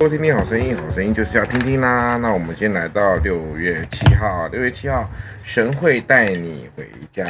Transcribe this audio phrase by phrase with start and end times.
[0.00, 2.16] 收听听好声音，好声音就是要听听啦。
[2.18, 5.10] 那我们先来到六月七号，六月七号，
[5.42, 7.26] 神会带你回家。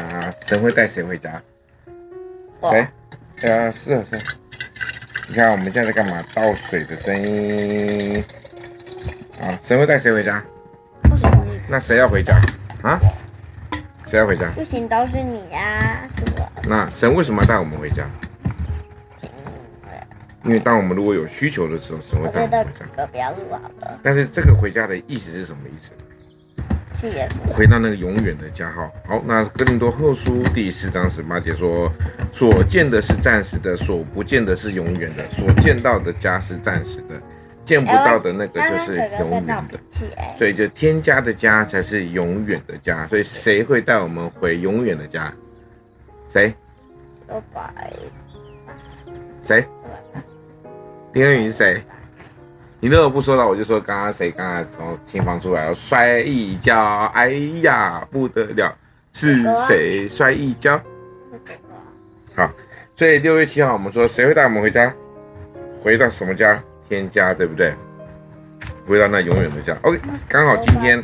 [0.46, 1.42] 神会带谁回家？
[2.60, 2.80] 谁？
[3.48, 4.22] 啊，是啊，是啊。
[5.28, 6.22] 你看我们现在在干嘛？
[6.34, 8.22] 倒水的声音。
[9.40, 10.44] 啊，神会带谁回家？
[11.70, 12.38] 那谁要回家？
[12.82, 13.00] 啊？
[14.04, 14.46] 谁要回家？
[14.50, 16.06] 不行，都是你呀？
[16.64, 18.04] 那神为什么要带我们回家？
[20.48, 23.06] 因为当我们如果有需求的时候，神会带我们回家。
[23.06, 24.00] 不要录好了。
[24.02, 25.92] 但是这个回家的意思是什么意思？
[26.98, 27.52] 去耶稣。
[27.52, 28.90] 回到那个永远的家哈。
[29.06, 31.92] 好，那哥林多后书第四章十八节说：
[32.32, 35.22] 所见的是暂时的，所不见的是永远的。
[35.24, 37.20] 所见到的家是暂时的，
[37.66, 39.78] 见不到的那个就是永远的。
[40.38, 43.04] 所以就天家的家才是永远的家。
[43.06, 45.30] 所以谁会带我们回永远的家？
[46.26, 46.54] 谁？
[49.42, 49.64] 谁？
[51.18, 51.82] 丁恩宇是谁？
[52.78, 57.30] 你如果不说了，我就说刚刚谁刚刚从新房出来了，摔一跤，哎
[57.60, 58.72] 呀不得了，
[59.12, 60.80] 是谁摔一跤？
[62.36, 62.48] 好，
[62.94, 64.94] 所以六月七号我们说谁会带我们回家？
[65.82, 66.62] 回到什么家？
[66.88, 67.74] 天家，对不对？
[68.86, 69.76] 回到那永远的家。
[69.82, 71.02] OK，刚好今天，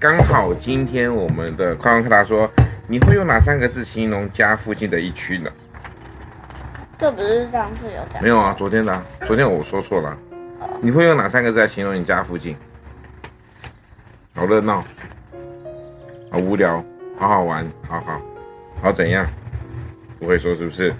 [0.00, 2.50] 刚好今天我们的快问快答说，
[2.88, 5.48] 你会用哪三个字形容家附近的一区呢？
[7.02, 8.22] 这不是上次有讲？
[8.22, 10.16] 没有啊，昨天的、啊，昨天我说错了。
[10.80, 12.56] 你会用哪三个字来形容你家附近？
[14.36, 14.80] 好热闹，
[16.30, 16.80] 好无聊，
[17.18, 18.22] 好好玩，好好，
[18.80, 19.26] 好怎样？
[20.20, 20.94] 不会说是不是？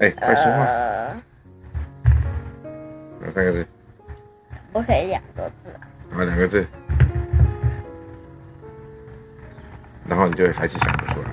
[0.00, 0.66] 哎，快说话。
[3.18, 3.66] 哪三个字？
[4.74, 5.80] 我可以两个字啊。
[6.18, 6.66] 啊，两个字。
[10.06, 11.28] 然后你就还是想不出来。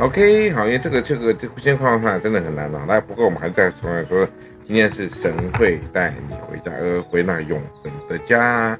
[0.00, 2.82] OK，好，因为这个这个这现在况看真的很难了。
[2.88, 4.26] 那不过我们还是再重来说，
[4.66, 8.78] 今天是神会带你回家，呃回那永恒的家。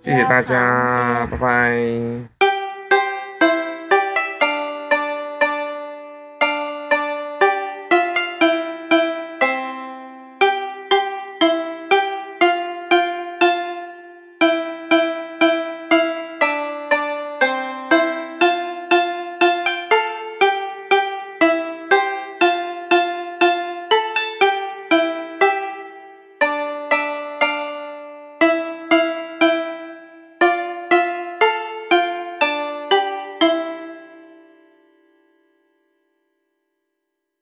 [0.00, 2.39] 谢谢大家，拜拜。